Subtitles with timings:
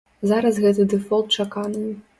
[0.29, 1.89] Зараз гэты дэфолт чаканы.